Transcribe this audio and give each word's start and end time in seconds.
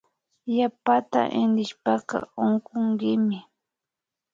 Yapata 0.57 1.21
intiyashpaka 1.41 2.15
unkunkimi 2.43 3.37